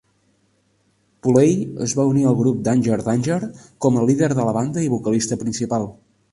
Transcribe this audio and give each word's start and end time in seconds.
Poley 1.27 1.53
es 1.89 1.93
va 1.99 2.07
unir 2.13 2.25
al 2.31 2.39
grup 2.41 2.65
Danger 2.69 2.99
Danger 3.11 3.39
com 3.87 4.03
a 4.03 4.09
líder 4.11 4.33
de 4.35 4.49
la 4.51 4.59
banda 4.59 4.89
i 4.89 4.93
vocalista 4.99 5.43
principal. 5.47 5.91